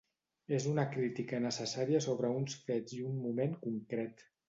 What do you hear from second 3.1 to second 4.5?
un moment concret.